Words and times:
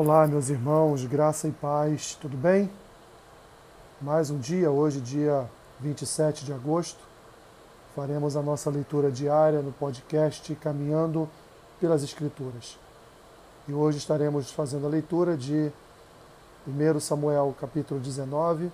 Olá, 0.00 0.28
meus 0.28 0.48
irmãos, 0.48 1.04
graça 1.06 1.48
e 1.48 1.50
paz, 1.50 2.16
tudo 2.20 2.36
bem? 2.36 2.70
Mais 4.00 4.30
um 4.30 4.38
dia, 4.38 4.70
hoje, 4.70 5.00
dia 5.00 5.44
27 5.80 6.44
de 6.44 6.52
agosto, 6.52 7.00
faremos 7.96 8.36
a 8.36 8.40
nossa 8.40 8.70
leitura 8.70 9.10
diária 9.10 9.60
no 9.60 9.72
podcast 9.72 10.54
Caminhando 10.54 11.28
pelas 11.80 12.04
Escrituras. 12.04 12.78
E 13.66 13.72
hoje 13.72 13.98
estaremos 13.98 14.52
fazendo 14.52 14.86
a 14.86 14.88
leitura 14.88 15.36
de 15.36 15.72
1 16.64 17.00
Samuel 17.00 17.52
capítulo 17.60 17.98
19, 17.98 18.70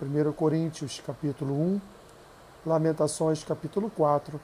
1 0.00 0.32
Coríntios 0.32 1.02
capítulo 1.06 1.52
1, 1.52 1.80
Lamentações 2.64 3.44
capítulo 3.44 3.90
4 3.90 4.40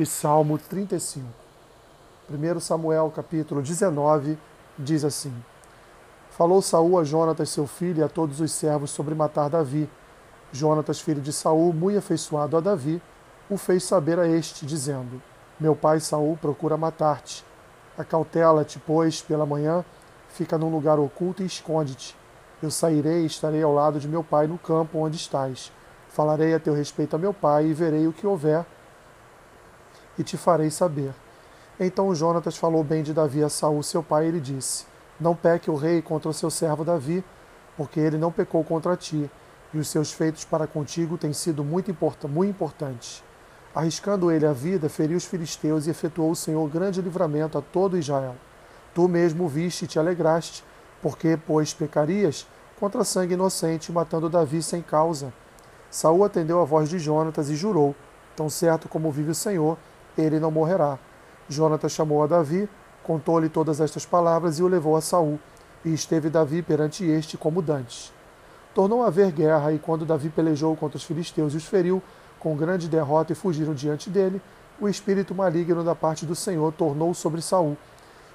e 0.00 0.04
Salmo 0.04 0.58
35. 0.58 1.24
1 2.28 2.58
Samuel 2.58 3.12
capítulo 3.14 3.62
19 3.62 4.36
diz 4.78 5.04
assim: 5.04 5.34
Falou 6.30 6.62
Saul 6.62 6.98
a 6.98 7.04
Jonatas, 7.04 7.50
seu 7.50 7.66
filho, 7.66 8.00
e 8.00 8.02
a 8.02 8.08
todos 8.08 8.40
os 8.40 8.52
servos 8.52 8.90
sobre 8.90 9.14
matar 9.14 9.50
Davi. 9.50 9.90
Jonatas, 10.52 11.00
filho 11.00 11.20
de 11.20 11.32
Saul, 11.32 11.72
muito 11.72 11.98
afeiçoado 11.98 12.56
a 12.56 12.60
Davi, 12.60 13.02
o 13.50 13.56
fez 13.58 13.84
saber 13.84 14.18
a 14.18 14.26
este, 14.26 14.64
dizendo: 14.64 15.20
Meu 15.58 15.74
pai 15.74 16.00
Saul 16.00 16.36
procura 16.36 16.76
matar-te. 16.76 17.44
Acautela-te, 17.96 18.78
pois, 18.78 19.20
pela 19.20 19.44
manhã, 19.44 19.84
fica 20.28 20.56
num 20.56 20.70
lugar 20.70 20.98
oculto 20.98 21.42
e 21.42 21.46
esconde-te. 21.46 22.16
Eu 22.62 22.70
sairei 22.70 23.22
e 23.22 23.26
estarei 23.26 23.62
ao 23.62 23.74
lado 23.74 23.98
de 23.98 24.08
meu 24.08 24.22
pai 24.22 24.46
no 24.46 24.58
campo 24.58 24.98
onde 24.98 25.16
estás. 25.16 25.72
Falarei 26.08 26.54
a 26.54 26.60
teu 26.60 26.74
respeito 26.74 27.16
a 27.16 27.18
meu 27.18 27.34
pai 27.34 27.66
e 27.66 27.74
verei 27.74 28.06
o 28.06 28.12
que 28.12 28.26
houver 28.26 28.64
e 30.18 30.22
te 30.22 30.36
farei 30.36 30.70
saber. 30.70 31.12
Então 31.80 32.12
Jonatas 32.12 32.56
falou 32.56 32.82
bem 32.82 33.04
de 33.04 33.14
Davi 33.14 33.42
a 33.44 33.48
Saul, 33.48 33.84
seu 33.84 34.02
pai, 34.02 34.26
e 34.26 34.30
lhe 34.32 34.40
disse: 34.40 34.84
Não 35.20 35.36
peque 35.36 35.70
o 35.70 35.76
rei 35.76 36.02
contra 36.02 36.28
o 36.28 36.34
seu 36.34 36.50
servo 36.50 36.84
Davi, 36.84 37.24
porque 37.76 38.00
ele 38.00 38.18
não 38.18 38.32
pecou 38.32 38.64
contra 38.64 38.96
ti, 38.96 39.30
e 39.72 39.78
os 39.78 39.86
seus 39.86 40.12
feitos 40.12 40.44
para 40.44 40.66
contigo 40.66 41.16
têm 41.16 41.32
sido 41.32 41.62
muito, 41.62 41.88
import 41.88 42.24
muito 42.24 42.50
importantes. 42.50 43.22
Arriscando 43.72 44.32
ele 44.32 44.44
a 44.44 44.52
vida, 44.52 44.88
feriu 44.88 45.16
os 45.16 45.24
filisteus 45.24 45.86
e 45.86 45.90
efetuou 45.90 46.32
o 46.32 46.36
Senhor 46.36 46.68
grande 46.68 47.00
livramento 47.00 47.56
a 47.56 47.62
todo 47.62 47.96
Israel. 47.96 48.34
Tu 48.92 49.06
mesmo 49.06 49.46
viste 49.46 49.84
e 49.84 49.86
te 49.86 50.00
alegraste, 50.00 50.64
porque, 51.00 51.38
pois, 51.46 51.72
pecarias 51.72 52.44
contra 52.80 53.04
sangue 53.04 53.34
inocente, 53.34 53.92
matando 53.92 54.28
Davi 54.28 54.64
sem 54.64 54.82
causa. 54.82 55.32
Saul 55.88 56.24
atendeu 56.24 56.60
a 56.60 56.64
voz 56.64 56.88
de 56.88 56.98
Jonatas 56.98 57.48
e 57.50 57.54
jurou: 57.54 57.94
Tão 58.34 58.50
certo 58.50 58.88
como 58.88 59.12
vive 59.12 59.30
o 59.30 59.34
Senhor, 59.34 59.78
ele 60.16 60.40
não 60.40 60.50
morrerá. 60.50 60.98
Jonatas 61.48 61.92
chamou 61.92 62.22
a 62.22 62.26
Davi, 62.26 62.68
contou-lhe 63.02 63.48
todas 63.48 63.80
estas 63.80 64.04
palavras 64.04 64.58
e 64.58 64.62
o 64.62 64.68
levou 64.68 64.96
a 64.96 65.00
Saul, 65.00 65.38
e 65.84 65.94
esteve 65.94 66.28
Davi 66.28 66.60
perante 66.60 67.04
este 67.04 67.38
como 67.38 67.62
dantes. 67.62 68.12
Tornou 68.74 69.02
a 69.02 69.06
haver 69.06 69.32
guerra, 69.32 69.72
e 69.72 69.78
quando 69.78 70.04
Davi 70.04 70.28
pelejou 70.28 70.76
contra 70.76 70.98
os 70.98 71.04
filisteus 71.04 71.54
e 71.54 71.56
os 71.56 71.64
feriu, 71.64 72.02
com 72.38 72.54
grande 72.56 72.88
derrota 72.88 73.32
e 73.32 73.34
fugiram 73.34 73.74
diante 73.74 74.10
dele, 74.10 74.40
o 74.80 74.88
espírito 74.88 75.34
maligno 75.34 75.82
da 75.82 75.94
parte 75.94 76.24
do 76.24 76.34
Senhor 76.34 76.72
tornou 76.72 77.12
sobre 77.14 77.40
Saul. 77.40 77.76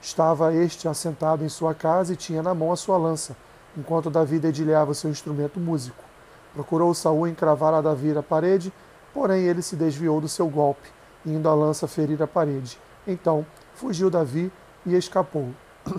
Estava 0.02 0.53
este 0.53 0.88
assentado 0.88 1.45
em 1.45 1.50
sua 1.50 1.73
casa 1.73 2.14
e 2.14 2.17
tinha 2.17 2.44
na 2.44 2.53
mão 2.53 2.72
a 2.72 2.75
sua 2.75 2.97
lança, 2.97 3.38
enquanto 3.78 4.09
Davi 4.09 4.39
dedilhava 4.39 4.94
seu 4.94 5.09
instrumento 5.09 5.59
músico. 5.59 6.03
Procurou 6.53 6.94
Saul 6.94 7.28
encravar 7.28 7.73
a 7.73 7.81
Davi 7.81 8.17
a 8.17 8.22
parede, 8.22 8.73
porém 9.14 9.44
ele 9.44 9.61
se 9.61 9.75
desviou 9.75 10.19
do 10.19 10.28
seu 10.28 10.50
golpe, 10.50 10.89
indo 11.25 11.47
a 11.47 11.53
lança 11.53 11.88
ferir 11.88 12.22
a 12.22 12.28
parede. 12.28 12.78
Então 13.07 13.45
fugiu 13.73 14.09
Davi 14.09 14.51
e 14.85 14.95
escapou. 14.95 15.49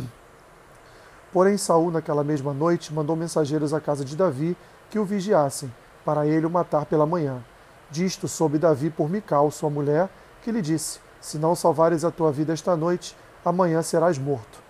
Porém, 1.33 1.57
Saul, 1.57 1.91
naquela 1.91 2.23
mesma 2.23 2.55
noite, 2.55 2.93
mandou 2.95 3.17
mensageiros 3.17 3.75
à 3.75 3.81
casa 3.81 4.05
de 4.05 4.17
Davi 4.17 4.57
que 4.89 4.99
o 4.99 5.05
vigiassem, 5.05 5.73
para 6.05 6.27
ele 6.27 6.47
o 6.47 6.51
matar 6.51 6.87
pela 6.87 7.07
manhã. 7.07 7.43
Disto 7.91 8.29
soube 8.29 8.59
Davi 8.59 8.89
por 8.89 9.11
Mical, 9.11 9.51
sua 9.51 9.69
mulher, 9.69 10.09
que 10.43 10.53
lhe 10.53 10.63
disse: 10.63 11.01
Se 11.21 11.37
não 11.37 11.55
salvares 11.55 12.05
a 12.05 12.11
tua 12.11 12.31
vida 12.31 12.53
esta 12.53 12.77
noite, 12.77 13.17
amanhã 13.45 13.83
serás 13.83 14.19
morto. 14.19 14.63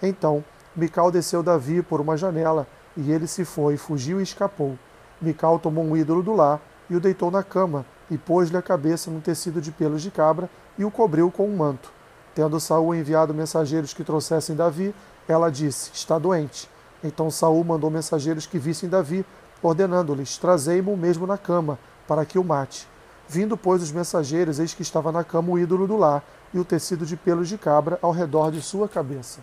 Então 0.00 0.44
Mical 0.74 1.10
desceu 1.10 1.42
Davi 1.42 1.82
por 1.82 2.00
uma 2.00 2.16
janela, 2.16 2.66
e 2.96 3.10
ele 3.10 3.26
se 3.26 3.44
foi, 3.44 3.76
fugiu 3.76 4.20
e 4.20 4.22
escapou. 4.22 4.78
Mical 5.20 5.58
tomou 5.58 5.84
um 5.84 5.96
ídolo 5.96 6.22
do 6.22 6.34
lar 6.34 6.60
e 6.88 6.96
o 6.96 7.00
deitou 7.00 7.30
na 7.30 7.42
cama, 7.42 7.84
e 8.12 8.18
pôs-lhe 8.18 8.58
a 8.58 8.62
cabeça 8.62 9.10
num 9.10 9.20
tecido 9.20 9.58
de 9.58 9.72
pelos 9.72 10.02
de 10.02 10.10
cabra 10.10 10.50
e 10.76 10.84
o 10.84 10.90
cobriu 10.90 11.30
com 11.30 11.48
um 11.48 11.56
manto. 11.56 11.90
Tendo 12.34 12.60
Saul 12.60 12.94
enviado 12.94 13.32
mensageiros 13.32 13.94
que 13.94 14.04
trouxessem 14.04 14.54
Davi, 14.54 14.94
ela 15.26 15.50
disse: 15.50 15.90
Está 15.94 16.18
doente. 16.18 16.68
Então 17.02 17.30
Saul 17.30 17.64
mandou 17.64 17.90
mensageiros 17.90 18.44
que 18.44 18.58
vissem 18.58 18.86
Davi, 18.86 19.24
ordenando-lhes: 19.62 20.36
Trazei-mo 20.36 20.94
mesmo 20.94 21.26
na 21.26 21.38
cama, 21.38 21.78
para 22.06 22.26
que 22.26 22.38
o 22.38 22.44
mate. 22.44 22.86
Vindo, 23.26 23.56
pois, 23.56 23.82
os 23.82 23.90
mensageiros, 23.90 24.58
eis 24.58 24.74
que 24.74 24.82
estava 24.82 25.10
na 25.10 25.24
cama 25.24 25.52
o 25.52 25.58
ídolo 25.58 25.86
do 25.86 25.96
lar 25.96 26.22
e 26.52 26.58
o 26.58 26.64
tecido 26.66 27.06
de 27.06 27.16
pelos 27.16 27.48
de 27.48 27.56
cabra 27.56 27.98
ao 28.02 28.10
redor 28.10 28.50
de 28.50 28.60
sua 28.60 28.86
cabeça. 28.86 29.40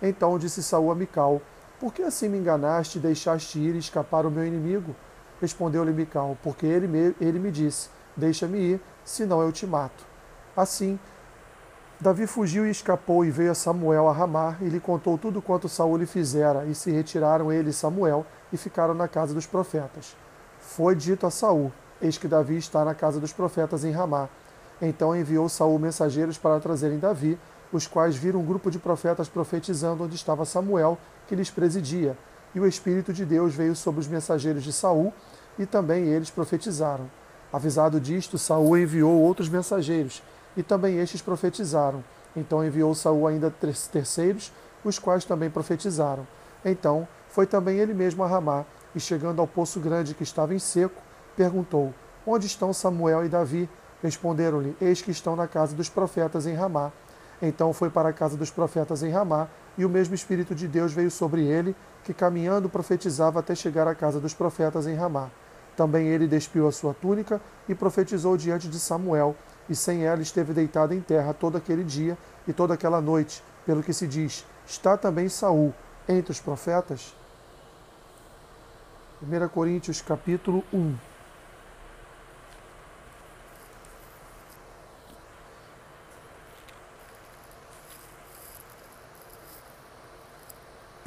Então 0.00 0.38
disse 0.38 0.62
Saul 0.62 0.90
a 0.90 0.94
Mical: 0.94 1.42
Por 1.78 1.92
que 1.92 2.02
assim 2.02 2.26
me 2.26 2.38
enganaste 2.38 2.96
e 2.96 3.02
deixaste 3.02 3.58
ir 3.58 3.74
e 3.74 3.78
escapar 3.78 4.24
o 4.24 4.30
meu 4.30 4.46
inimigo? 4.46 4.96
Respondeu-lhe 5.42 5.92
Mical: 5.92 6.38
Porque 6.42 6.64
ele 6.64 6.88
me, 6.88 7.14
ele 7.20 7.38
me 7.38 7.50
disse: 7.50 7.90
Deixa-me 8.18 8.58
ir, 8.58 8.80
senão 9.04 9.40
eu 9.40 9.52
te 9.52 9.64
mato. 9.64 10.04
Assim, 10.56 10.98
Davi 12.00 12.26
fugiu 12.26 12.66
e 12.66 12.70
escapou 12.70 13.24
e 13.24 13.30
veio 13.30 13.52
a 13.52 13.54
Samuel 13.54 14.08
a 14.08 14.12
Ramar 14.12 14.58
e 14.60 14.68
lhe 14.68 14.80
contou 14.80 15.16
tudo 15.16 15.40
quanto 15.40 15.68
Saul 15.68 15.96
lhe 15.96 16.04
fizera, 16.04 16.64
e 16.64 16.74
se 16.74 16.90
retiraram 16.90 17.52
ele 17.52 17.70
e 17.70 17.72
Samuel 17.72 18.26
e 18.52 18.56
ficaram 18.56 18.92
na 18.92 19.06
casa 19.06 19.32
dos 19.32 19.46
profetas. 19.46 20.16
Foi 20.58 20.96
dito 20.96 21.26
a 21.26 21.30
Saul: 21.30 21.72
Eis 22.02 22.18
que 22.18 22.26
Davi 22.26 22.56
está 22.56 22.84
na 22.84 22.92
casa 22.92 23.20
dos 23.20 23.32
profetas 23.32 23.84
em 23.84 23.92
Ramá. 23.92 24.28
Então 24.82 25.14
enviou 25.14 25.48
Saul 25.48 25.78
mensageiros 25.78 26.36
para 26.36 26.58
trazerem 26.58 26.98
Davi, 26.98 27.38
os 27.72 27.86
quais 27.86 28.16
viram 28.16 28.40
um 28.40 28.44
grupo 28.44 28.68
de 28.68 28.80
profetas 28.80 29.28
profetizando 29.28 30.02
onde 30.02 30.16
estava 30.16 30.44
Samuel, 30.44 30.98
que 31.28 31.36
lhes 31.36 31.50
presidia. 31.50 32.18
E 32.52 32.58
o 32.58 32.66
Espírito 32.66 33.12
de 33.12 33.24
Deus 33.24 33.54
veio 33.54 33.76
sobre 33.76 34.00
os 34.00 34.08
mensageiros 34.08 34.64
de 34.64 34.72
Saul, 34.72 35.12
e 35.56 35.64
também 35.64 36.04
eles 36.06 36.30
profetizaram. 36.30 37.08
Avisado 37.52 38.00
disto, 38.00 38.36
Saul 38.36 38.76
enviou 38.76 39.20
outros 39.20 39.48
mensageiros, 39.48 40.22
e 40.56 40.62
também 40.62 40.98
estes 40.98 41.22
profetizaram. 41.22 42.04
Então 42.36 42.64
enviou 42.64 42.94
Saul 42.94 43.26
ainda 43.26 43.50
terceiros, 43.90 44.52
os 44.84 44.98
quais 44.98 45.24
também 45.24 45.48
profetizaram. 45.48 46.26
Então 46.64 47.08
foi 47.28 47.46
também 47.46 47.78
ele 47.78 47.94
mesmo 47.94 48.22
a 48.22 48.26
Ramá, 48.26 48.64
e 48.94 49.00
chegando 49.00 49.40
ao 49.40 49.46
poço 49.46 49.80
grande 49.80 50.14
que 50.14 50.22
estava 50.22 50.54
em 50.54 50.58
seco, 50.58 51.00
perguntou: 51.36 51.94
Onde 52.26 52.46
estão 52.46 52.72
Samuel 52.72 53.24
e 53.24 53.28
Davi? 53.28 53.68
Responderam-lhe: 54.02 54.76
Eis 54.80 55.00
que 55.00 55.10
estão 55.10 55.34
na 55.34 55.46
casa 55.46 55.74
dos 55.74 55.88
profetas 55.88 56.46
em 56.46 56.54
Ramá. 56.54 56.92
Então 57.40 57.72
foi 57.72 57.88
para 57.88 58.08
a 58.08 58.12
casa 58.12 58.36
dos 58.36 58.50
profetas 58.50 59.02
em 59.02 59.10
Ramá, 59.10 59.48
e 59.76 59.84
o 59.84 59.88
mesmo 59.88 60.14
Espírito 60.14 60.54
de 60.54 60.66
Deus 60.66 60.92
veio 60.92 61.10
sobre 61.10 61.44
ele, 61.44 61.74
que 62.04 62.12
caminhando 62.12 62.68
profetizava 62.68 63.38
até 63.38 63.54
chegar 63.54 63.86
à 63.86 63.94
casa 63.94 64.18
dos 64.18 64.34
profetas 64.34 64.86
em 64.86 64.94
Ramá. 64.94 65.30
Também 65.78 66.08
ele 66.08 66.26
despiu 66.26 66.66
a 66.66 66.72
sua 66.72 66.92
túnica 66.92 67.40
e 67.68 67.72
profetizou 67.72 68.36
diante 68.36 68.66
de 68.66 68.80
Samuel, 68.80 69.36
e 69.70 69.76
sem 69.76 70.04
ela 70.04 70.20
esteve 70.20 70.52
deitado 70.52 70.92
em 70.92 71.00
terra 71.00 71.32
todo 71.32 71.56
aquele 71.56 71.84
dia 71.84 72.18
e 72.48 72.52
toda 72.52 72.74
aquela 72.74 73.00
noite, 73.00 73.44
pelo 73.64 73.80
que 73.80 73.92
se 73.92 74.08
diz: 74.08 74.44
está 74.66 74.96
também 74.96 75.28
Saul 75.28 75.72
entre 76.08 76.32
os 76.32 76.40
profetas? 76.40 77.14
1 79.22 79.48
Coríntios 79.50 80.02
capítulo 80.02 80.64
1 80.74 80.96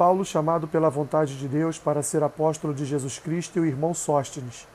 Paulo, 0.02 0.26
chamado 0.26 0.68
pela 0.68 0.90
vontade 0.90 1.38
de 1.38 1.48
Deus 1.48 1.78
para 1.78 2.02
ser 2.02 2.24
apóstolo 2.24 2.74
de 2.74 2.86
Jesus 2.86 3.20
Cristo, 3.20 3.58
e 3.58 3.60
o 3.60 3.66
irmão 3.68 3.94
Sóstenes, 3.94 4.68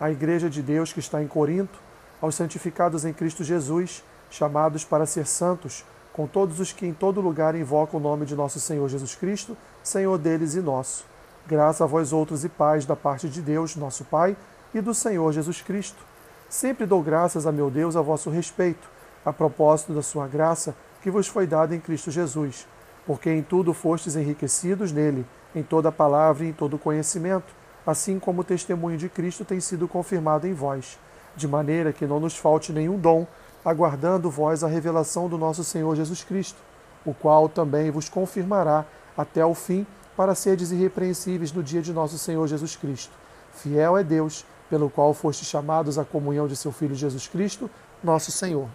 a 0.00 0.10
igreja 0.10 0.50
de 0.50 0.60
Deus 0.60 0.92
que 0.92 0.98
está 0.98 1.22
em 1.22 1.28
Corinto, 1.28 1.78
aos 2.20 2.34
santificados 2.34 3.04
em 3.04 3.12
Cristo 3.12 3.44
Jesus, 3.44 4.02
chamados 4.28 4.84
para 4.84 5.06
ser 5.06 5.24
santos, 5.24 5.84
com 6.12 6.26
todos 6.26 6.58
os 6.58 6.72
que 6.72 6.84
em 6.84 6.92
todo 6.92 7.20
lugar 7.20 7.54
invocam 7.54 8.00
o 8.00 8.02
nome 8.02 8.26
de 8.26 8.34
nosso 8.34 8.58
Senhor 8.58 8.88
Jesus 8.88 9.14
Cristo, 9.14 9.56
Senhor 9.84 10.18
deles 10.18 10.56
e 10.56 10.60
nosso. 10.60 11.04
Graça 11.46 11.84
a 11.84 11.86
vós 11.86 12.12
outros 12.12 12.44
e 12.44 12.48
paz 12.48 12.84
da 12.84 12.96
parte 12.96 13.28
de 13.28 13.40
Deus, 13.40 13.76
nosso 13.76 14.04
Pai, 14.06 14.36
e 14.74 14.80
do 14.80 14.92
Senhor 14.92 15.32
Jesus 15.32 15.62
Cristo. 15.62 16.02
Sempre 16.48 16.86
dou 16.86 17.04
graças 17.04 17.46
a 17.46 17.52
meu 17.52 17.70
Deus 17.70 17.94
a 17.94 18.02
vosso 18.02 18.30
respeito, 18.30 18.88
a 19.24 19.32
propósito 19.32 19.94
da 19.94 20.02
sua 20.02 20.26
graça 20.26 20.74
que 21.00 21.08
vos 21.08 21.28
foi 21.28 21.46
dada 21.46 21.72
em 21.72 21.78
Cristo 21.78 22.10
Jesus 22.10 22.66
porque 23.06 23.30
em 23.30 23.42
tudo 23.42 23.72
fostes 23.72 24.16
enriquecidos 24.16 24.92
nele, 24.92 25.26
em 25.54 25.62
toda 25.62 25.92
palavra 25.92 26.44
e 26.44 26.48
em 26.48 26.52
todo 26.52 26.78
conhecimento, 26.78 27.54
assim 27.86 28.18
como 28.18 28.40
o 28.40 28.44
testemunho 28.44 28.96
de 28.96 29.08
Cristo 29.08 29.44
tem 29.44 29.60
sido 29.60 29.88
confirmado 29.88 30.46
em 30.46 30.54
vós, 30.54 30.98
de 31.36 31.48
maneira 31.48 31.92
que 31.92 32.06
não 32.06 32.20
nos 32.20 32.36
falte 32.36 32.72
nenhum 32.72 32.98
dom, 32.98 33.26
aguardando 33.64 34.30
vós 34.30 34.62
a 34.64 34.68
revelação 34.68 35.28
do 35.28 35.38
nosso 35.38 35.64
Senhor 35.64 35.94
Jesus 35.96 36.22
Cristo, 36.24 36.58
o 37.04 37.12
qual 37.12 37.48
também 37.48 37.90
vos 37.90 38.08
confirmará 38.08 38.84
até 39.16 39.44
o 39.44 39.54
fim, 39.54 39.86
para 40.16 40.34
seres 40.34 40.70
irrepreensíveis 40.70 41.52
no 41.52 41.62
dia 41.62 41.80
de 41.80 41.92
nosso 41.92 42.18
Senhor 42.18 42.46
Jesus 42.46 42.76
Cristo. 42.76 43.12
Fiel 43.52 43.96
é 43.96 44.04
Deus, 44.04 44.44
pelo 44.68 44.90
qual 44.90 45.12
fostes 45.14 45.48
chamados 45.48 45.98
à 45.98 46.04
comunhão 46.04 46.46
de 46.46 46.56
seu 46.56 46.70
Filho 46.70 46.94
Jesus 46.94 47.26
Cristo, 47.26 47.70
nosso 48.02 48.30
Senhor. 48.30 48.68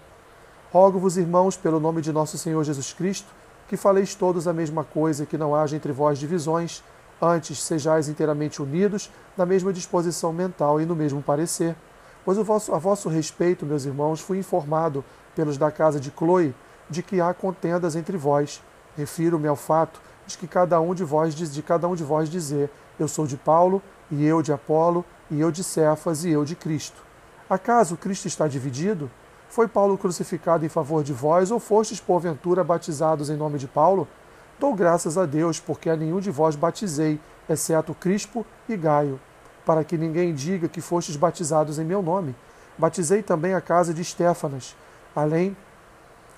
Rogo-vos, 0.71 1.17
irmãos, 1.17 1.55
pelo 1.55 1.79
nome 1.79 2.01
de 2.01 2.11
nosso 2.11 2.37
Senhor 2.37 2.63
Jesus 2.63 2.93
Cristo, 2.93 3.27
que 3.67 3.77
faleis 3.77 4.15
todos 4.15 4.47
a 4.47 4.53
mesma 4.53 4.83
coisa 4.83 5.25
que 5.25 5.37
não 5.37 5.55
haja 5.55 5.75
entre 5.75 5.91
vós 5.91 6.17
divisões, 6.17 6.83
antes 7.21 7.61
sejais 7.61 8.07
inteiramente 8.07 8.61
unidos, 8.61 9.11
na 9.35 9.45
mesma 9.45 9.73
disposição 9.73 10.31
mental 10.31 10.79
e 10.79 10.85
no 10.85 10.95
mesmo 10.95 11.21
parecer. 11.21 11.75
Pois 12.23 12.37
vosso, 12.37 12.73
a 12.73 12.77
vosso 12.77 13.09
respeito, 13.09 13.65
meus 13.65 13.85
irmãos, 13.85 14.19
fui 14.19 14.37
informado 14.37 15.03
pelos 15.35 15.57
da 15.57 15.71
casa 15.71 15.99
de 15.99 16.11
Chloe 16.11 16.53
de 16.89 17.01
que 17.01 17.21
há 17.21 17.33
contendas 17.33 17.95
entre 17.95 18.17
vós. 18.17 18.61
Refiro-me 18.95 19.47
ao 19.47 19.55
fato 19.55 20.01
de 20.25 20.37
que 20.37 20.47
cada 20.47 20.79
um 20.81 20.93
de 20.93 21.03
vós 21.03 21.33
de 21.35 21.61
cada 21.61 21.87
um 21.87 21.95
de 21.95 22.03
vós 22.03 22.29
dizer: 22.29 22.69
Eu 22.99 23.07
sou 23.07 23.25
de 23.25 23.37
Paulo, 23.37 23.81
e 24.11 24.25
eu 24.25 24.41
de 24.41 24.51
Apolo, 24.51 25.05
e 25.29 25.39
eu 25.39 25.51
de 25.51 25.63
Cefas, 25.63 26.23
e 26.23 26.31
eu 26.31 26.43
de 26.43 26.55
Cristo. 26.55 27.01
Acaso 27.49 27.95
Cristo 27.95 28.27
está 28.27 28.47
dividido? 28.47 29.09
Foi 29.49 29.67
Paulo 29.67 29.97
crucificado 29.97 30.65
em 30.65 30.69
favor 30.69 31.03
de 31.03 31.13
vós, 31.13 31.51
ou 31.51 31.59
fostes 31.59 31.99
porventura 31.99 32.63
batizados 32.63 33.29
em 33.29 33.37
nome 33.37 33.57
de 33.57 33.67
Paulo? 33.67 34.07
Dou 34.59 34.73
graças 34.73 35.17
a 35.17 35.25
Deus, 35.25 35.59
porque 35.59 35.89
a 35.89 35.95
nenhum 35.95 36.19
de 36.19 36.31
vós 36.31 36.55
batizei, 36.55 37.19
exceto 37.49 37.93
Crispo 37.93 38.45
e 38.67 38.75
Gaio, 38.75 39.19
para 39.65 39.83
que 39.83 39.97
ninguém 39.97 40.33
diga 40.33 40.67
que 40.67 40.81
fostes 40.81 41.15
batizados 41.15 41.79
em 41.79 41.85
meu 41.85 42.01
nome. 42.01 42.35
Batizei 42.77 43.23
também 43.23 43.53
a 43.53 43.61
casa 43.61 43.93
de 43.93 44.01
Estéfanas. 44.01 44.75
Além 45.15 45.55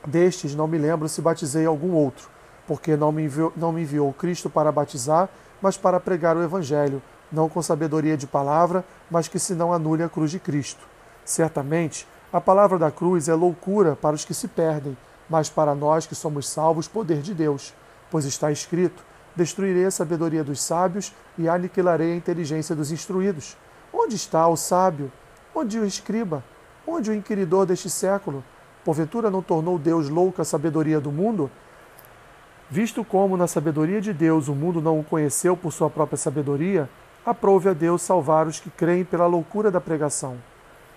destes, 0.05 0.55
não 0.55 0.67
me 0.67 0.77
lembro 0.77 1.09
se 1.09 1.21
batizei 1.21 1.65
algum 1.65 1.93
outro 1.93 2.29
porque 2.69 2.95
não 2.95 3.11
me, 3.11 3.23
enviou, 3.23 3.51
não 3.57 3.71
me 3.71 3.81
enviou 3.81 4.13
Cristo 4.13 4.47
para 4.47 4.71
batizar, 4.71 5.27
mas 5.59 5.75
para 5.75 5.99
pregar 5.99 6.37
o 6.37 6.43
Evangelho, 6.43 7.01
não 7.31 7.49
com 7.49 7.63
sabedoria 7.63 8.15
de 8.15 8.27
palavra, 8.27 8.85
mas 9.09 9.27
que 9.27 9.39
se 9.39 9.55
não 9.55 9.73
anule 9.73 10.03
a 10.03 10.07
cruz 10.07 10.29
de 10.29 10.39
Cristo. 10.39 10.87
Certamente, 11.25 12.07
a 12.31 12.39
palavra 12.39 12.77
da 12.77 12.91
cruz 12.91 13.27
é 13.27 13.33
loucura 13.33 13.95
para 13.95 14.15
os 14.15 14.23
que 14.23 14.35
se 14.35 14.47
perdem, 14.47 14.95
mas 15.27 15.49
para 15.49 15.73
nós 15.73 16.05
que 16.05 16.13
somos 16.13 16.47
salvos, 16.47 16.87
poder 16.87 17.23
de 17.23 17.33
Deus. 17.33 17.73
Pois 18.11 18.23
está 18.23 18.51
escrito: 18.51 19.03
Destruirei 19.35 19.85
a 19.85 19.91
sabedoria 19.91 20.43
dos 20.43 20.61
sábios 20.61 21.11
e 21.37 21.49
aniquilarei 21.49 22.13
a 22.13 22.15
inteligência 22.15 22.75
dos 22.75 22.91
instruídos. 22.91 23.57
Onde 23.91 24.15
está 24.15 24.47
o 24.47 24.55
sábio? 24.55 25.11
Onde 25.55 25.79
o 25.79 25.85
escriba? 25.85 26.43
Onde 26.85 27.09
o 27.09 27.13
inquiridor 27.15 27.65
deste 27.65 27.89
século? 27.89 28.43
Porventura 28.85 29.31
não 29.31 29.41
tornou 29.41 29.79
Deus 29.79 30.07
louca 30.07 30.43
a 30.43 30.45
sabedoria 30.45 30.99
do 30.99 31.11
mundo? 31.11 31.49
Visto 32.69 33.03
como 33.03 33.35
na 33.35 33.47
sabedoria 33.47 33.99
de 33.99 34.13
Deus 34.13 34.47
o 34.47 34.53
mundo 34.53 34.79
não 34.79 34.99
o 34.99 35.03
conheceu 35.03 35.57
por 35.57 35.73
sua 35.73 35.89
própria 35.89 36.17
sabedoria, 36.17 36.87
aprove 37.25 37.69
a 37.69 37.73
Deus 37.73 38.03
salvar 38.03 38.45
os 38.45 38.59
que 38.59 38.69
creem 38.69 39.03
pela 39.03 39.25
loucura 39.25 39.71
da 39.71 39.81
pregação. 39.81 40.37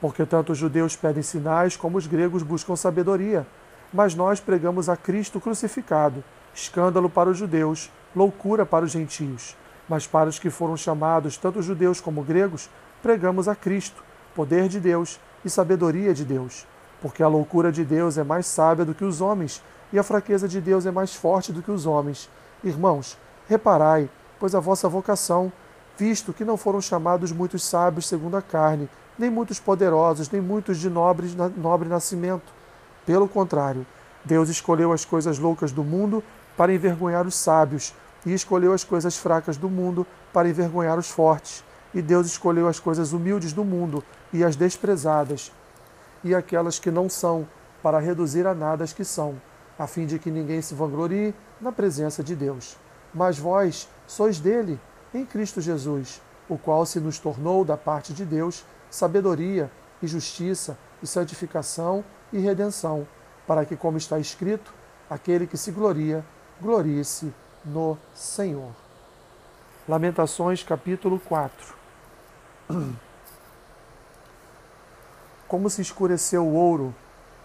Porque 0.03 0.27
tanto 0.27 0.51
os 0.51 0.59
judeus 0.59 0.97
pedem 0.97 1.23
sinais 1.23 1.77
como 1.77 1.97
os 1.97 2.09
gregos 2.09 2.43
buscam 2.43 2.75
sabedoria. 2.75 3.47
Mas 3.93 4.17
nós 4.17 4.41
pregamos 4.41 4.89
a 4.89 4.97
Cristo 4.97 5.41
crucificado, 5.41 6.25
escândalo 6.53 7.09
para 7.09 7.31
os 7.31 7.39
judeus, 7.39 7.89
loucura 8.15 8.67
para 8.67 8.85
os 8.85 8.91
gentios. 8.91 9.57
Mas 9.89 10.05
para 10.05 10.29
os 10.29 10.41
que 10.41 10.51
foram 10.51 10.77
chamados, 10.77 11.37
tanto 11.37 11.63
judeus 11.63 12.01
como 12.01 12.25
gregos, 12.25 12.69
pregamos 13.01 13.47
a 13.47 13.55
Cristo, 13.55 14.03
poder 14.35 14.67
de 14.67 14.81
Deus 14.81 15.21
e 15.45 15.49
sabedoria 15.49 16.13
de 16.13 16.25
Deus. 16.25 16.67
Porque 17.01 17.23
a 17.23 17.29
loucura 17.29 17.71
de 17.71 17.85
Deus 17.85 18.19
é 18.19 18.25
mais 18.25 18.47
sábia 18.47 18.85
do 18.85 18.95
que 18.97 19.05
os 19.05 19.21
homens, 19.21 19.63
e 19.93 20.01
a 20.01 20.03
fraqueza 20.03 20.49
de 20.49 20.61
Deus 20.61 20.85
é 20.85 20.91
mais 20.91 21.15
forte 21.15 21.53
do 21.53 21.63
que 21.63 21.71
os 21.71 21.87
homens. 21.87 22.29
Irmãos, 22.65 23.17
reparai, 23.49 24.11
pois 24.41 24.53
a 24.53 24.59
vossa 24.59 24.89
vocação, 24.89 25.53
visto 25.97 26.33
que 26.33 26.45
não 26.45 26.57
foram 26.57 26.81
chamados 26.81 27.31
muitos 27.31 27.63
sábios 27.63 28.09
segundo 28.09 28.37
a 28.37 28.43
carne, 28.43 28.89
nem 29.23 29.31
muitos 29.31 29.61
poderosos, 29.61 30.29
nem 30.29 30.43
muitos 30.43 30.79
de 30.79 30.91
nobre, 30.91 31.29
nobre 31.57 31.89
nascimento. 31.89 32.53
Pelo 33.07 33.29
contrário, 33.29 33.87
Deus 34.25 34.49
escolheu 34.49 34.93
as 34.93 35.05
coisas 35.05 35.39
loucas 35.39 35.71
do 35.71 35.85
mundo 35.85 36.25
para 36.57 36.75
envergonhar 36.75 37.25
os 37.25 37.37
sábios, 37.37 37.95
e 38.27 38.35
escolheu 38.35 38.73
as 38.73 38.85
coisas 38.85 39.17
fracas 39.17 39.57
do 39.57 39.71
mundo 39.71 40.05
para 40.33 40.49
envergonhar 40.49 40.99
os 40.99 41.09
fortes. 41.09 41.65
E 41.95 42.03
Deus 42.03 42.27
escolheu 42.27 42.67
as 42.67 42.81
coisas 42.81 43.13
humildes 43.13 43.53
do 43.53 43.65
mundo 43.65 44.03
e 44.33 44.43
as 44.43 44.57
desprezadas, 44.57 45.53
e 46.25 46.35
aquelas 46.35 46.81
que 46.81 46.91
não 46.91 47.09
são, 47.09 47.47
para 47.81 48.01
reduzir 48.01 48.47
a 48.47 48.55
nada 48.55 48.83
as 48.83 48.93
que 48.93 49.05
são 49.05 49.41
a 49.79 49.87
fim 49.87 50.07
de 50.07 50.19
que 50.19 50.31
ninguém 50.31 50.61
se 50.61 50.75
vanglorie 50.75 51.35
na 51.61 51.73
presença 51.73 52.23
de 52.23 52.37
Deus. 52.37 52.77
Mas 53.15 53.39
vós 53.39 53.89
sois 54.07 54.39
dele, 54.39 54.79
em 55.13 55.25
Cristo 55.25 55.61
Jesus, 55.61 56.21
o 56.49 56.57
qual 56.57 56.85
se 56.87 57.01
nos 57.01 57.19
tornou 57.19 57.65
da 57.65 57.77
parte 57.77 58.13
de 58.13 58.25
Deus 58.25 58.65
sabedoria 58.93 59.71
e 60.03 60.07
justiça 60.07 60.77
e 61.03 61.07
santificação 61.07 62.05
e 62.33 62.39
redenção, 62.39 63.09
para 63.47 63.65
que, 63.65 63.75
como 63.75 63.97
está 63.97 64.19
escrito, 64.19 64.73
aquele 65.09 65.47
que 65.47 65.57
se 65.57 65.73
gloria, 65.73 66.25
glorie-se 66.61 67.35
no 67.65 67.99
Senhor. 68.15 68.71
Lamentações 69.89 70.63
capítulo 70.63 71.19
4 71.19 71.75
Como 75.49 75.69
se 75.69 75.83
escureceu 75.83 76.47
o 76.47 76.55
ouro, 76.55 76.95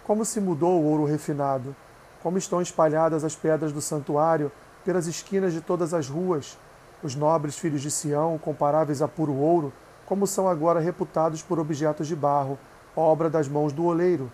como 0.03 0.23
se 0.23 0.39
mudou 0.39 0.79
o 0.79 0.85
ouro 0.85 1.05
refinado 1.05 1.75
como 2.21 2.38
estão 2.38 2.61
espalhadas 2.61 3.23
as 3.23 3.35
pedras 3.35 3.71
do 3.71 3.81
santuário 3.81 4.51
pelas 4.83 5.07
esquinas 5.07 5.53
de 5.53 5.61
todas 5.61 5.93
as 5.93 6.09
ruas. 6.09 6.57
Os 7.03 7.15
nobres 7.15 7.57
filhos 7.57 7.81
de 7.81 7.91
Sião, 7.91 8.38
comparáveis 8.38 9.01
a 9.01 9.07
puro 9.07 9.33
ouro, 9.33 9.71
como 10.07 10.25
são 10.25 10.48
agora 10.48 10.80
reputados 10.80 11.44
por 11.44 11.59
objetos 11.59 12.07
de 12.07 12.15
barro, 12.15 12.57
obra 12.95 13.30
das 13.30 13.48
mãos 13.48 13.74
do 13.74 13.86
oleiro. 13.86 14.31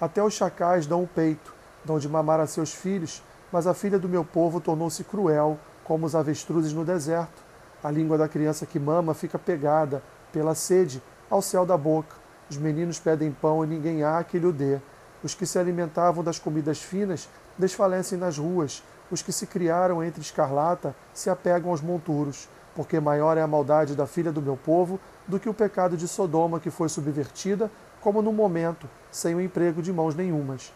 Até 0.00 0.22
os 0.22 0.32
chacais 0.32 0.86
dão 0.86 1.02
o 1.02 1.06
peito, 1.06 1.52
dão 1.84 1.98
de 1.98 2.08
mamar 2.08 2.38
a 2.38 2.46
seus 2.46 2.72
filhos, 2.72 3.22
mas 3.52 3.66
a 3.66 3.74
filha 3.74 3.98
do 3.98 4.08
meu 4.08 4.24
povo 4.24 4.60
tornou-se 4.60 5.02
cruel, 5.02 5.58
como 5.82 6.06
os 6.06 6.14
avestruzes 6.14 6.72
no 6.72 6.84
deserto. 6.84 7.44
A 7.82 7.90
língua 7.90 8.16
da 8.16 8.28
criança 8.28 8.64
que 8.64 8.78
mama 8.78 9.14
fica 9.14 9.36
pegada, 9.38 10.00
pela 10.32 10.54
sede, 10.54 11.02
ao 11.28 11.42
céu 11.42 11.66
da 11.66 11.76
boca. 11.76 12.14
Os 12.48 12.56
meninos 12.56 13.00
pedem 13.00 13.32
pão 13.32 13.64
e 13.64 13.66
ninguém 13.66 14.04
há 14.04 14.22
que 14.22 14.38
lhe 14.38 14.46
o 14.46 14.52
dê. 14.52 14.78
Os 15.24 15.34
que 15.34 15.44
se 15.44 15.58
alimentavam 15.58 16.22
das 16.22 16.38
comidas 16.38 16.80
finas 16.80 17.28
desfalecem 17.58 18.16
nas 18.16 18.38
ruas. 18.38 18.80
Os 19.10 19.22
que 19.22 19.32
se 19.32 19.46
criaram 19.46 20.04
entre 20.04 20.20
escarlata 20.20 20.94
se 21.12 21.28
apegam 21.28 21.70
aos 21.70 21.80
monturos, 21.80 22.48
porque 22.76 23.00
maior 23.00 23.38
é 23.38 23.40
a 23.40 23.46
maldade 23.46 23.96
da 23.96 24.06
filha 24.06 24.30
do 24.30 24.42
meu 24.42 24.56
povo 24.56 25.00
do 25.26 25.40
que 25.40 25.48
o 25.48 25.54
pecado 25.54 25.96
de 25.96 26.06
Sodoma, 26.06 26.60
que 26.60 26.70
foi 26.70 26.90
subvertida, 26.90 27.70
como 28.02 28.20
no 28.20 28.32
momento, 28.32 28.86
sem 29.10 29.34
o 29.34 29.40
emprego 29.40 29.80
de 29.80 29.90
mãos 29.90 30.14
nenhumas. 30.14 30.70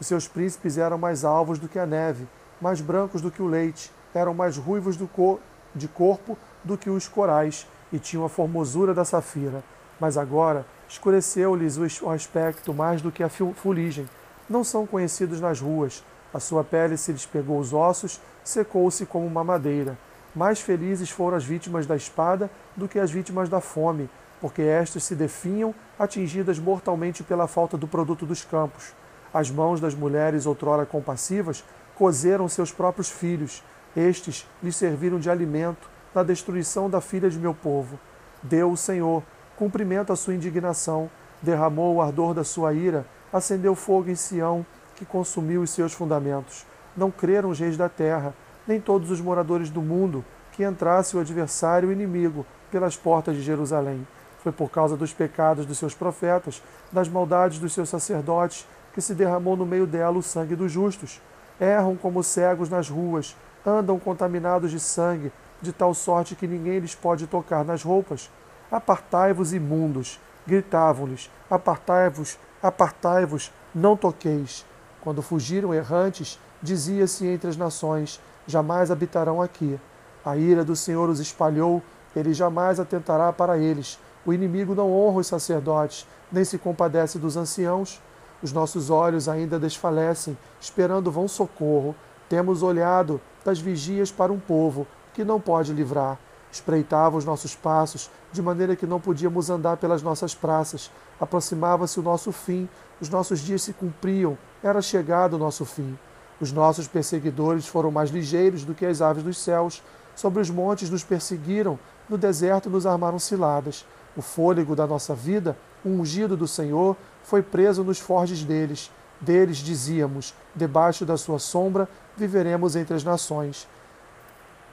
Os 0.00 0.06
seus 0.06 0.26
príncipes 0.26 0.78
eram 0.78 0.96
mais 0.96 1.24
alvos 1.24 1.58
do 1.58 1.68
que 1.68 1.78
a 1.78 1.84
neve, 1.84 2.26
mais 2.58 2.80
brancos 2.80 3.20
do 3.20 3.30
que 3.30 3.42
o 3.42 3.46
leite, 3.46 3.92
eram 4.14 4.32
mais 4.32 4.56
ruivos 4.56 4.96
cor, 5.14 5.38
de 5.74 5.86
corpo 5.86 6.38
do 6.64 6.78
que 6.78 6.88
os 6.88 7.06
corais, 7.06 7.66
e 7.92 7.98
tinham 7.98 8.24
a 8.24 8.28
formosura 8.28 8.94
da 8.94 9.04
safira. 9.04 9.62
Mas 10.00 10.16
agora 10.16 10.64
escureceu-lhes 10.88 11.76
o 12.00 12.08
aspecto 12.08 12.72
mais 12.72 13.02
do 13.02 13.12
que 13.12 13.22
a 13.22 13.28
fuligem. 13.28 14.08
Não 14.48 14.64
são 14.64 14.86
conhecidos 14.86 15.38
nas 15.38 15.60
ruas. 15.60 16.02
A 16.32 16.40
sua 16.40 16.64
pele 16.64 16.96
se 16.96 17.12
lhes 17.12 17.26
pegou 17.26 17.58
os 17.58 17.74
ossos, 17.74 18.20
secou-se 18.42 19.04
como 19.04 19.26
uma 19.26 19.44
madeira. 19.44 19.98
Mais 20.38 20.60
felizes 20.60 21.10
foram 21.10 21.36
as 21.36 21.44
vítimas 21.44 21.84
da 21.84 21.96
espada 21.96 22.48
do 22.76 22.86
que 22.86 23.00
as 23.00 23.10
vítimas 23.10 23.48
da 23.48 23.60
fome, 23.60 24.08
porque 24.40 24.62
estas 24.62 25.02
se 25.02 25.16
definham, 25.16 25.74
atingidas 25.98 26.60
mortalmente 26.60 27.24
pela 27.24 27.48
falta 27.48 27.76
do 27.76 27.88
produto 27.88 28.24
dos 28.24 28.44
campos. 28.44 28.92
As 29.34 29.50
mãos 29.50 29.80
das 29.80 29.96
mulheres, 29.96 30.46
outrora 30.46 30.86
compassivas, 30.86 31.64
cozeram 31.96 32.48
seus 32.48 32.70
próprios 32.70 33.10
filhos. 33.10 33.64
Estes 33.96 34.46
lhes 34.62 34.76
serviram 34.76 35.18
de 35.18 35.28
alimento 35.28 35.90
na 36.14 36.22
destruição 36.22 36.88
da 36.88 37.00
filha 37.00 37.28
de 37.28 37.36
meu 37.36 37.52
povo. 37.52 37.98
Deu 38.40 38.70
o 38.70 38.76
Senhor 38.76 39.24
cumprimento 39.56 40.12
a 40.12 40.16
sua 40.16 40.36
indignação, 40.36 41.10
derramou 41.42 41.96
o 41.96 42.00
ardor 42.00 42.32
da 42.32 42.44
sua 42.44 42.72
ira, 42.72 43.04
acendeu 43.32 43.74
fogo 43.74 44.08
em 44.08 44.14
Sião, 44.14 44.64
que 44.94 45.04
consumiu 45.04 45.62
os 45.62 45.70
seus 45.70 45.92
fundamentos. 45.92 46.64
Não 46.96 47.10
creram 47.10 47.50
os 47.50 47.58
reis 47.58 47.76
da 47.76 47.88
terra, 47.88 48.32
nem 48.68 48.78
todos 48.78 49.10
os 49.10 49.20
moradores 49.20 49.70
do 49.70 49.80
mundo, 49.80 50.22
que 50.52 50.62
entrasse 50.62 51.16
o 51.16 51.20
adversário 51.20 51.88
o 51.88 51.92
inimigo 51.92 52.44
pelas 52.70 52.96
portas 52.96 53.34
de 53.34 53.42
Jerusalém. 53.42 54.06
Foi 54.42 54.52
por 54.52 54.70
causa 54.70 54.96
dos 54.96 55.12
pecados 55.12 55.64
dos 55.64 55.78
seus 55.78 55.94
profetas, 55.94 56.62
das 56.92 57.08
maldades 57.08 57.58
dos 57.58 57.72
seus 57.72 57.88
sacerdotes, 57.88 58.66
que 58.92 59.00
se 59.00 59.14
derramou 59.14 59.56
no 59.56 59.64
meio 59.64 59.86
dela 59.86 60.18
o 60.18 60.22
sangue 60.22 60.54
dos 60.54 60.70
justos. 60.70 61.20
Erram 61.58 61.96
como 61.96 62.22
cegos 62.22 62.68
nas 62.68 62.88
ruas, 62.90 63.34
andam 63.66 63.98
contaminados 63.98 64.70
de 64.70 64.78
sangue, 64.78 65.32
de 65.62 65.72
tal 65.72 65.94
sorte 65.94 66.36
que 66.36 66.46
ninguém 66.46 66.78
lhes 66.78 66.94
pode 66.94 67.26
tocar 67.26 67.64
nas 67.64 67.82
roupas. 67.82 68.30
Apartai-vos, 68.70 69.52
imundos! 69.52 70.20
Gritavam-lhes: 70.46 71.30
Apartai-vos, 71.50 72.38
apartai-vos, 72.62 73.50
não 73.74 73.96
toqueis. 73.96 74.64
Quando 75.00 75.22
fugiram 75.22 75.74
errantes, 75.74 76.38
Dizia-se 76.62 77.26
entre 77.26 77.48
as 77.48 77.56
nações: 77.56 78.20
jamais 78.48 78.90
habitarão 78.90 79.40
aqui. 79.40 79.78
A 80.24 80.36
ira 80.36 80.64
do 80.64 80.74
Senhor 80.74 81.08
os 81.08 81.20
espalhou, 81.20 81.80
ele 82.16 82.34
jamais 82.34 82.80
atentará 82.80 83.32
para 83.32 83.58
eles. 83.58 84.00
O 84.26 84.32
inimigo 84.32 84.74
não 84.74 84.92
honra 84.92 85.20
os 85.20 85.26
sacerdotes, 85.26 86.06
nem 86.32 86.44
se 86.44 86.58
compadece 86.58 87.18
dos 87.18 87.36
anciãos. 87.36 88.02
Os 88.42 88.52
nossos 88.52 88.90
olhos 88.90 89.28
ainda 89.28 89.58
desfalecem, 89.58 90.36
esperando 90.60 91.10
vão 91.12 91.28
socorro. 91.28 91.94
Temos 92.28 92.62
olhado 92.62 93.20
das 93.44 93.60
vigias 93.60 94.10
para 94.10 94.32
um 94.32 94.40
povo 94.40 94.86
que 95.14 95.24
não 95.24 95.40
pode 95.40 95.72
livrar. 95.72 96.18
Espreitava 96.50 97.16
os 97.16 97.24
nossos 97.24 97.54
passos, 97.54 98.10
de 98.32 98.40
maneira 98.40 98.74
que 98.74 98.86
não 98.86 99.00
podíamos 99.00 99.50
andar 99.50 99.76
pelas 99.76 100.02
nossas 100.02 100.34
praças. 100.34 100.90
Aproximava-se 101.20 102.00
o 102.00 102.02
nosso 102.02 102.32
fim, 102.32 102.68
os 103.00 103.10
nossos 103.10 103.40
dias 103.40 103.62
se 103.62 103.72
cumpriam, 103.72 104.38
era 104.62 104.80
chegado 104.80 105.34
o 105.34 105.38
nosso 105.38 105.64
fim. 105.64 105.98
Os 106.40 106.52
nossos 106.52 106.86
perseguidores 106.86 107.66
foram 107.66 107.90
mais 107.90 108.10
ligeiros 108.10 108.64
do 108.64 108.74
que 108.74 108.86
as 108.86 109.02
aves 109.02 109.22
dos 109.22 109.38
céus. 109.38 109.82
Sobre 110.14 110.40
os 110.40 110.50
montes 110.50 110.90
nos 110.90 111.04
perseguiram, 111.04 111.78
no 112.08 112.16
deserto 112.16 112.70
nos 112.70 112.86
armaram 112.86 113.18
ciladas. 113.18 113.84
O 114.16 114.22
fôlego 114.22 114.74
da 114.74 114.86
nossa 114.86 115.14
vida, 115.14 115.56
o 115.84 115.88
ungido 115.88 116.36
do 116.36 116.48
Senhor, 116.48 116.96
foi 117.22 117.42
preso 117.42 117.84
nos 117.84 117.98
forges 117.98 118.44
deles. 118.44 118.90
Deles 119.20 119.58
dizíamos: 119.58 120.34
debaixo 120.54 121.04
da 121.04 121.16
sua 121.16 121.38
sombra 121.38 121.88
viveremos 122.16 122.76
entre 122.76 122.94
as 122.94 123.04
nações. 123.04 123.68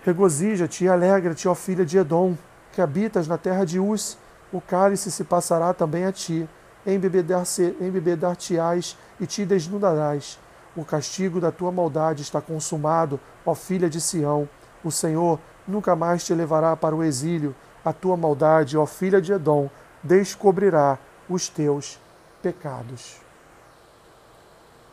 Regozija-te 0.03 0.85
e 0.85 0.87
alegra-te, 0.87 1.47
ó 1.47 1.55
filha 1.55 1.83
de 1.83 1.97
Edom, 1.97 2.37
que 2.71 2.81
habitas 2.81 3.27
na 3.27 3.39
terra 3.39 3.65
de 3.65 3.79
Uz. 3.79 4.19
O 4.53 4.61
cálice 4.61 5.11
se 5.11 5.23
passará 5.23 5.73
também 5.73 6.05
a 6.05 6.11
ti. 6.11 6.47
Embebedar-te-ás 6.85 8.95
e 9.19 9.25
te 9.25 9.43
desnudarás. 9.43 10.37
O 10.75 10.83
castigo 10.83 11.39
da 11.39 11.51
tua 11.51 11.71
maldade 11.71 12.21
está 12.21 12.41
consumado, 12.41 13.19
ó 13.45 13.55
filha 13.55 13.89
de 13.89 14.01
Sião. 14.01 14.47
O 14.83 14.91
Senhor 14.91 15.39
nunca 15.67 15.95
mais 15.95 16.25
te 16.25 16.33
levará 16.33 16.75
para 16.75 16.95
o 16.95 17.03
exílio. 17.03 17.55
A 17.83 17.93
tua 17.93 18.17
maldade, 18.17 18.77
ó 18.77 18.85
filha 18.85 19.21
de 19.21 19.31
Edom, 19.31 19.69
descobrirá 20.03 20.97
os 21.29 21.47
teus 21.47 21.99
pecados. 22.41 23.21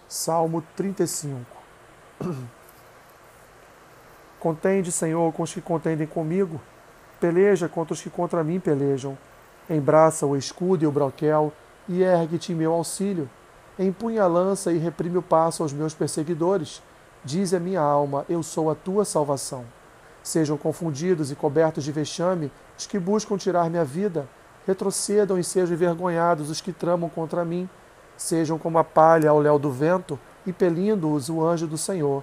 Salmo 0.08 0.62
35 0.76 1.40
Contende, 4.38 4.90
Senhor, 4.90 5.32
com 5.32 5.44
os 5.44 5.54
que 5.54 5.60
contendem 5.60 6.06
comigo, 6.06 6.60
peleja 7.20 7.68
contra 7.68 7.94
os 7.94 8.02
que 8.02 8.10
contra 8.10 8.42
mim 8.42 8.58
pelejam. 8.58 9.16
Embraça 9.70 10.26
o 10.26 10.36
escudo 10.36 10.82
e 10.82 10.86
o 10.86 10.90
broquel, 10.90 11.52
e 11.88 12.02
ergue-te 12.02 12.52
em 12.52 12.56
meu 12.56 12.72
auxílio. 12.72 13.30
Empunha 13.78 14.24
a 14.24 14.26
lança 14.26 14.70
e 14.70 14.76
reprime 14.76 15.16
o 15.16 15.22
passo 15.22 15.62
aos 15.62 15.72
meus 15.72 15.94
perseguidores. 15.94 16.82
Diz 17.24 17.54
a 17.54 17.58
minha 17.58 17.80
alma: 17.80 18.26
Eu 18.28 18.42
sou 18.42 18.70
a 18.70 18.74
tua 18.74 19.02
salvação. 19.04 19.64
Sejam 20.22 20.58
confundidos 20.58 21.30
e 21.30 21.34
cobertos 21.34 21.82
de 21.82 21.90
vexame 21.90 22.52
os 22.76 22.86
que 22.86 22.98
buscam 22.98 23.36
tirar 23.38 23.70
minha 23.70 23.84
vida. 23.84 24.28
Retrocedam 24.66 25.38
e 25.38 25.44
sejam 25.44 25.74
envergonhados 25.74 26.50
os 26.50 26.60
que 26.60 26.70
tramam 26.70 27.08
contra 27.08 27.46
mim. 27.46 27.68
Sejam 28.14 28.58
como 28.58 28.78
a 28.78 28.84
palha 28.84 29.30
ao 29.30 29.40
léu 29.40 29.58
do 29.58 29.70
vento, 29.70 30.18
impelindo-os 30.46 31.30
o 31.30 31.42
anjo 31.42 31.66
do 31.66 31.78
Senhor. 31.78 32.22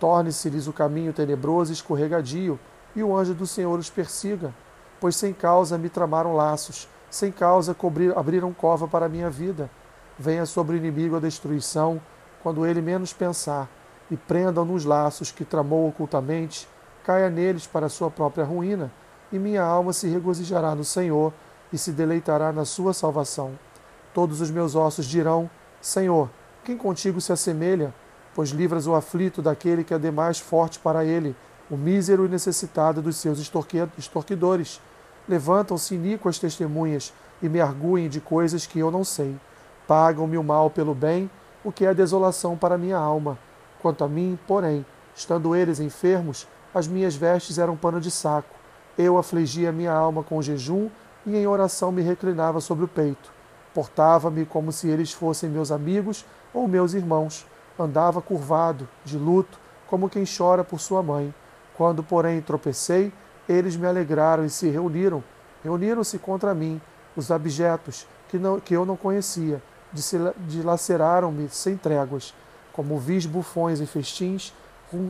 Torne-se-lhes 0.00 0.66
o 0.66 0.72
caminho 0.72 1.12
tenebroso 1.12 1.70
e 1.70 1.74
escorregadio, 1.74 2.58
e 2.96 3.02
o 3.02 3.14
anjo 3.14 3.34
do 3.34 3.46
Senhor 3.46 3.78
os 3.78 3.90
persiga. 3.90 4.52
Pois 4.98 5.14
sem 5.14 5.34
causa 5.34 5.76
me 5.76 5.90
tramaram 5.90 6.34
laços, 6.34 6.88
sem 7.10 7.30
causa 7.30 7.76
abriram 8.16 8.52
cova 8.52 8.88
para 8.88 9.06
a 9.06 9.08
minha 9.08 9.28
vida. 9.28 9.70
Venha 10.20 10.44
sobre 10.44 10.76
o 10.76 10.76
inimigo 10.76 11.16
a 11.16 11.18
destruição, 11.18 11.98
quando 12.42 12.66
ele 12.66 12.82
menos 12.82 13.10
pensar, 13.10 13.66
e 14.10 14.18
prendam 14.18 14.66
nos 14.66 14.84
laços 14.84 15.32
que 15.32 15.46
tramou 15.46 15.88
ocultamente, 15.88 16.68
caia 17.02 17.30
neles 17.30 17.66
para 17.66 17.88
sua 17.88 18.10
própria 18.10 18.44
ruína, 18.44 18.92
e 19.32 19.38
minha 19.38 19.62
alma 19.62 19.94
se 19.94 20.06
regozijará 20.08 20.74
no 20.74 20.84
Senhor 20.84 21.32
e 21.72 21.78
se 21.78 21.90
deleitará 21.90 22.52
na 22.52 22.66
sua 22.66 22.92
salvação. 22.92 23.58
Todos 24.12 24.42
os 24.42 24.50
meus 24.50 24.74
ossos 24.74 25.06
dirão: 25.06 25.48
Senhor, 25.80 26.28
quem 26.62 26.76
contigo 26.76 27.18
se 27.18 27.32
assemelha? 27.32 27.94
pois 28.34 28.50
livras 28.50 28.86
o 28.86 28.94
aflito 28.94 29.42
daquele 29.42 29.84
que 29.84 29.94
é 29.94 29.98
demais 29.98 30.38
forte 30.38 30.78
para 30.78 31.04
ele, 31.04 31.34
o 31.70 31.76
mísero 31.76 32.26
e 32.26 32.28
necessitado 32.28 33.02
dos 33.02 33.16
seus 33.16 33.38
extorquidores. 33.98 34.80
Levantam-se 35.28 35.94
iníquas 35.94 36.38
testemunhas 36.38 37.12
e 37.42 37.48
me 37.48 37.60
arguem 37.60 38.08
de 38.08 38.20
coisas 38.20 38.66
que 38.66 38.78
eu 38.78 38.90
não 38.90 39.04
sei. 39.04 39.36
Pagam-me 39.90 40.38
o 40.38 40.44
mal 40.44 40.70
pelo 40.70 40.94
bem, 40.94 41.28
o 41.64 41.72
que 41.72 41.84
é 41.84 41.92
desolação 41.92 42.56
para 42.56 42.78
minha 42.78 42.96
alma. 42.96 43.36
Quanto 43.82 44.04
a 44.04 44.08
mim, 44.08 44.38
porém, 44.46 44.86
estando 45.16 45.56
eles 45.56 45.80
enfermos, 45.80 46.46
as 46.72 46.86
minhas 46.86 47.16
vestes 47.16 47.58
eram 47.58 47.76
pano 47.76 48.00
de 48.00 48.08
saco. 48.08 48.54
Eu 48.96 49.18
afligia 49.18 49.72
minha 49.72 49.90
alma 49.92 50.22
com 50.22 50.40
jejum 50.40 50.88
e 51.26 51.36
em 51.36 51.44
oração 51.44 51.90
me 51.90 52.02
reclinava 52.02 52.60
sobre 52.60 52.84
o 52.84 52.88
peito. 52.88 53.32
Portava-me 53.74 54.46
como 54.46 54.70
se 54.70 54.86
eles 54.86 55.12
fossem 55.12 55.50
meus 55.50 55.72
amigos 55.72 56.24
ou 56.54 56.68
meus 56.68 56.94
irmãos 56.94 57.44
andava 57.76 58.22
curvado, 58.22 58.88
de 59.04 59.18
luto, 59.18 59.58
como 59.88 60.08
quem 60.08 60.22
chora 60.24 60.62
por 60.62 60.78
sua 60.78 61.02
mãe. 61.02 61.34
Quando, 61.76 62.00
porém, 62.00 62.40
tropecei, 62.40 63.12
eles 63.48 63.74
me 63.74 63.88
alegraram 63.88 64.44
e 64.44 64.50
se 64.50 64.68
reuniram. 64.68 65.20
Reuniram-se 65.64 66.16
contra 66.16 66.54
mim, 66.54 66.80
os 67.16 67.32
abjetos, 67.32 68.06
que, 68.28 68.38
não, 68.38 68.60
que 68.60 68.72
eu 68.72 68.86
não 68.86 68.96
conhecia, 68.96 69.60
dilaceraram-me 70.46 71.48
sem 71.48 71.76
tréguas. 71.76 72.34
Como 72.72 72.98
vis 72.98 73.26
bufões 73.26 73.80
e 73.80 73.86
festins, 73.86 74.54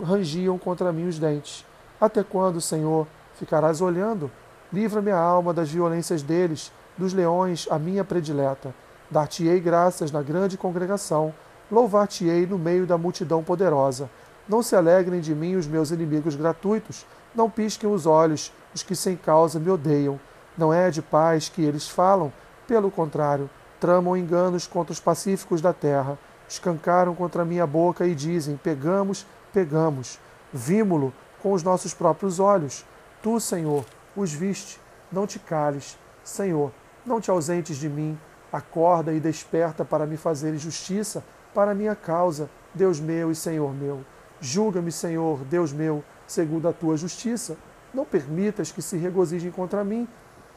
rangiam 0.05 0.59
contra 0.59 0.93
mim 0.93 1.09
os 1.09 1.19
dentes. 1.19 1.65
Até 2.01 2.23
quando, 2.23 2.61
Senhor, 2.61 3.07
ficarás 3.35 3.81
olhando? 3.81 4.31
Livra-me 4.73 5.11
a 5.11 5.19
alma 5.19 5.53
das 5.53 5.71
violências 5.71 6.23
deles, 6.23 6.73
dos 6.97 7.13
leões, 7.13 7.67
a 7.71 7.79
minha 7.79 8.05
predileta. 8.05 8.75
Dar-te-ei 9.11 9.61
graças 9.61 10.11
na 10.11 10.23
grande 10.23 10.57
congregação 10.57 11.35
louvar-te-ei 11.71 12.47
no 12.47 12.59
meio 12.59 12.87
da 12.87 12.99
multidão 12.99 13.43
poderosa. 13.43 14.11
Não 14.49 14.63
se 14.63 14.75
alegrem 14.75 15.21
de 15.21 15.35
mim 15.35 15.55
os 15.55 15.67
meus 15.67 15.91
inimigos 15.91 16.35
gratuitos, 16.35 17.07
não 17.35 17.49
pisquem 17.49 17.89
os 17.89 18.07
olhos 18.07 18.53
os 18.75 18.83
que 18.83 18.97
sem 18.97 19.17
causa 19.17 19.59
me 19.59 19.71
odeiam. 19.71 20.19
Não 20.59 20.73
é 20.73 20.91
de 20.91 21.01
paz 21.01 21.49
que 21.49 21.63
eles 21.63 21.89
falam, 21.89 22.33
pelo 22.67 22.91
contrário, 22.91 23.49
tramam 23.81 24.17
enganos 24.17 24.67
contra 24.67 24.93
os 24.93 25.01
pacíficos 25.01 25.61
da 25.61 25.73
terra. 25.73 26.19
Escancaram 26.47 27.15
contra 27.15 27.45
minha 27.45 27.67
boca 27.67 28.07
e 28.07 28.15
dizem: 28.15 28.57
Pegamos, 28.57 29.27
pegamos. 29.53 30.19
Vimo-lo 30.53 31.13
com 31.43 31.53
os 31.53 31.63
nossos 31.63 31.95
próprios 31.95 32.39
olhos. 32.39 32.85
Tu, 33.23 33.41
Senhor, 33.41 33.85
os 34.15 34.33
viste, 34.33 34.81
não 35.11 35.27
te 35.27 35.39
cales. 35.39 35.99
Senhor, 36.23 36.71
não 37.05 37.21
te 37.21 37.31
ausentes 37.31 37.77
de 37.77 37.89
mim. 37.89 38.19
Acorda 38.53 39.13
e 39.13 39.21
desperta 39.21 39.85
para 39.85 40.07
me 40.07 40.17
fazer 40.17 40.57
justiça 40.57 41.25
para 41.55 41.73
a 41.73 41.75
minha 41.75 41.95
causa, 41.95 42.51
Deus 42.75 43.01
meu 43.01 43.31
e 43.31 43.35
Senhor 43.35 43.73
meu. 43.75 44.05
Julga-me, 44.41 44.91
Senhor, 44.91 45.39
Deus 45.45 45.73
meu, 45.73 46.03
segundo 46.27 46.69
a 46.69 46.73
tua 46.73 46.97
justiça. 46.97 47.57
Não 47.93 48.05
permitas 48.05 48.73
que 48.73 48.83
se 48.83 48.97
regozijem 48.97 49.51
contra 49.51 49.85
mim. 49.85 50.09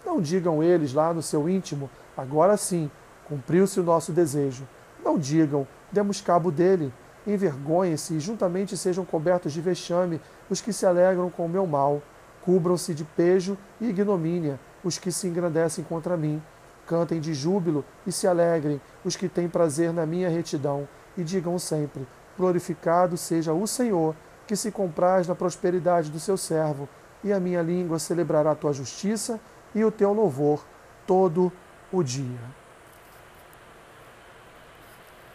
Não 0.05 0.19
digam 0.21 0.61
eles 0.61 0.93
lá 0.93 1.13
no 1.13 1.21
seu 1.21 1.47
íntimo, 1.47 1.89
agora 2.17 2.57
sim, 2.57 2.91
cumpriu-se 3.35 3.79
o 3.79 3.83
nosso 3.83 4.11
desejo. 4.11 4.67
Não 5.03 5.17
digam, 5.17 5.67
demos 5.91 6.21
cabo 6.21 6.51
dele. 6.51 6.93
Envergonhem-se 7.25 8.15
e 8.15 8.19
juntamente 8.19 8.75
sejam 8.75 9.05
cobertos 9.05 9.53
de 9.53 9.61
vexame 9.61 10.19
os 10.49 10.61
que 10.61 10.73
se 10.73 10.85
alegram 10.85 11.29
com 11.29 11.45
o 11.45 11.49
meu 11.49 11.65
mal. 11.65 12.01
Cubram-se 12.41 12.93
de 12.93 13.03
pejo 13.03 13.57
e 13.79 13.89
ignomínia 13.89 14.59
os 14.83 14.97
que 14.97 15.11
se 15.11 15.27
engrandecem 15.27 15.83
contra 15.83 16.17
mim 16.17 16.41
Cantem 16.85 17.19
de 17.19 17.33
júbilo 17.33 17.85
e 18.05 18.11
se 18.11 18.27
alegrem 18.27 18.81
os 19.05 19.15
que 19.15 19.29
têm 19.29 19.47
prazer 19.47 19.93
na 19.93 20.05
minha 20.05 20.29
retidão, 20.29 20.87
e 21.17 21.23
digam 21.23 21.57
sempre: 21.57 22.05
Glorificado 22.37 23.15
seja 23.15 23.53
o 23.53 23.65
Senhor, 23.65 24.15
que 24.45 24.55
se 24.55 24.71
compraz 24.71 25.27
na 25.27 25.35
prosperidade 25.35 26.11
do 26.11 26.19
seu 26.19 26.35
servo, 26.35 26.89
e 27.23 27.31
a 27.31 27.39
minha 27.39 27.61
língua 27.61 27.99
celebrará 27.99 28.51
a 28.51 28.55
tua 28.55 28.73
justiça 28.73 29.39
e 29.73 29.83
o 29.85 29.91
teu 29.91 30.11
louvor 30.11 30.63
todo 31.07 31.51
o 31.91 32.03
dia. 32.03 32.62